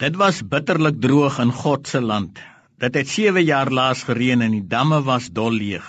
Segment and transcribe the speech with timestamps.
[0.00, 2.38] Dit was bitterlik droog in God se land.
[2.80, 5.84] Dit het 7 jaar laas gereën en die damme was dol leeg.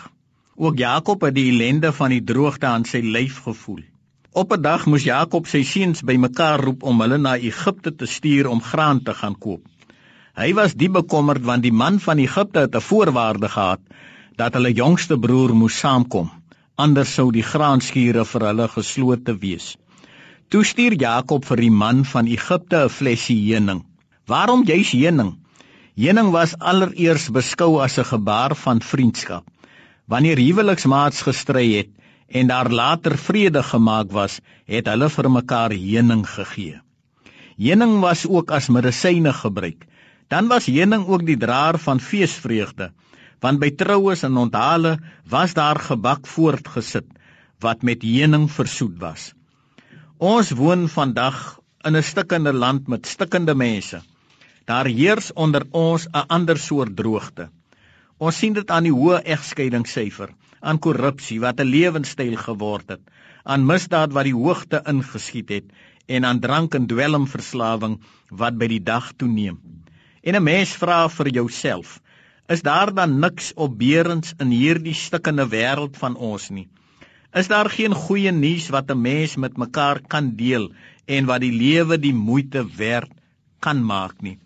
[0.55, 3.85] Ook Jakob het die ellende van die droogte aan sy lyf gevoel.
[4.31, 8.49] Op 'n dag moes Jakob sy seuns bymekaar roep om hulle na Egipte te stuur
[8.51, 9.61] om graan te gaan koop.
[10.35, 13.79] Hy was diep bekommerd want die man van Egipte het 'n voorwaarde gehad
[14.35, 16.29] dat hulle jongste broer moes saamkom,
[16.75, 19.77] anders sou die graanskure vir hulle geslote wees.
[20.49, 23.83] Toe stuur Jakob vir die man van Egipte 'n flesie heuning.
[24.31, 25.33] Waarom juis heuning?
[25.99, 29.43] Heuning was allereers beskou as 'n gebaar van vriendskap.
[30.07, 31.89] Wanneer huweliksmaats gestry het
[32.39, 36.79] en daar later vrede gemaak was, het hulle vir mekaar heuning gegee.
[37.57, 39.83] Heuning was ook as medisyne gebruik.
[40.29, 42.91] Dan was heuning ook die draer van feesvreugde,
[43.41, 47.07] want by troues en onthale was daar gebak voortgesit
[47.59, 49.33] wat met heuning versoet was.
[50.17, 54.01] Ons woon vandag in 'n stikkende land met stikkende mense.
[54.65, 57.49] Daar heers onder ons 'n ander soort droogte.
[58.17, 63.01] Ons sien dit aan die hoë egskeidingssyfer, aan korrupsie wat 'n lewenstyl geword het,
[63.43, 65.65] aan misdaad wat die hoogte ingeskiet het
[66.05, 69.57] en aan drank en dwelmverslawing wat by die dag toeneem.
[70.21, 71.99] En 'n mens vra vir jouself,
[72.47, 76.67] is daar dan niks opbeurends in hierdie stikkende wêreld van ons nie?
[77.33, 80.71] Is daar geen goeie nuus wat 'n mens met mekaar kan deel
[81.05, 83.11] en wat die lewe die moeite werd
[83.59, 84.37] kan maak nie?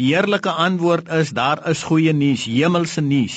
[0.00, 3.34] Die heerlike antwoord is daar is goeie nuus, hemelse nuus,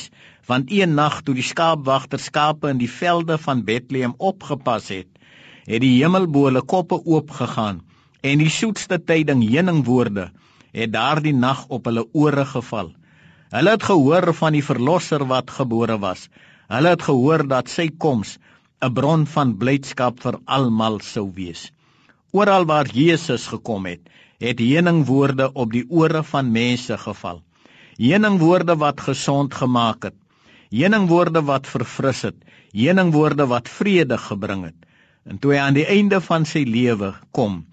[0.48, 5.10] want een nag toe die skaapwagter skape in die velde van Bethlehem opgepas het,
[5.68, 7.82] het die hemelbole koppe oopgegaan
[8.24, 10.30] en die soetste tyding heuningwoorde
[10.72, 12.94] het daardie nag op hulle ore geval.
[13.52, 16.30] Hulle het gehoor van die verlosser wat gebore was.
[16.72, 18.38] Hulle het gehoor dat sy koms
[18.80, 21.72] 'n bron van blydskap vir almal sou wees.
[22.32, 24.08] Oral waar Jesus gekom het,
[24.40, 27.42] het heuningwoorde op die ore van mense geval.
[27.98, 30.18] Heuningwoorde wat gesond gemaak het.
[30.70, 32.38] Heuningwoorde wat verfris het.
[32.72, 34.80] Heuningwoorde wat vrede gebring het.
[35.26, 37.64] En toe hy aan die einde van sy lewe kom,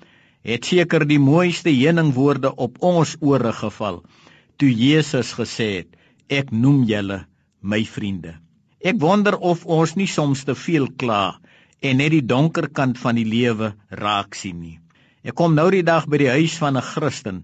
[0.43, 4.01] het seker die mooiste heuningwoorde op ons ore geval
[4.63, 5.89] toe Jesus gesê het:
[6.31, 7.25] Ek noem julle
[7.61, 8.37] my vriende.
[8.79, 11.39] Ek wonder of ons nie soms te veel kla
[11.83, 14.79] en net die donker kant van die lewe raak sien nie.
[15.23, 17.37] Ek kom nou die dag by die huis van 'n Christen.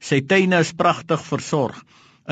[0.00, 1.82] Sy tuine is pragtig versorg.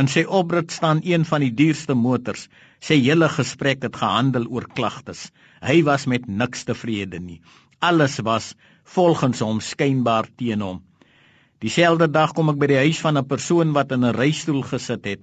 [0.01, 2.49] In sy oprit staan een van die duurste motors.
[2.81, 5.31] Sy hele gesprek het gehandel oor klagtes.
[5.61, 7.43] Hy was met niks tevrede nie.
[7.81, 8.55] Alles was
[8.97, 10.81] volgens hom skynbaar teen hom.
[11.61, 15.05] Dieselfde dag kom ek by die huis van 'n persoon wat in 'n reistool gesit
[15.05, 15.21] het.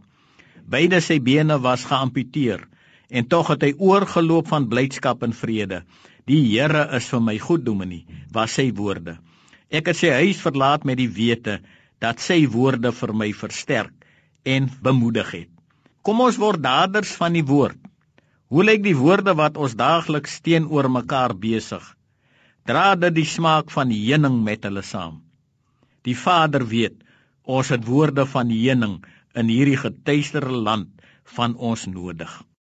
[0.69, 2.68] Beide sy bene was geamputeer
[3.09, 5.84] en tog het hy oorgeloop van blydskap en vrede.
[6.28, 9.18] Die Here is vir my goed, dominee, was sy woorde.
[9.72, 11.62] Ek het sy huis verlaat met die wete
[12.04, 14.08] dat sy woorde vir my versterk
[14.44, 15.52] en bemoedig het.
[16.04, 17.80] Kom ons word daders van die woord.
[18.52, 21.84] Hoe lyk die woorde wat ons daagliks teenoor mekaar besig?
[22.68, 25.22] Dra dit die smaak van heuning met hulle saam.
[26.04, 27.00] Die Vader weet
[27.46, 29.00] ons het woorde van heuning
[29.38, 30.92] in hierdie getuisterde land
[31.38, 32.31] van ons nodig.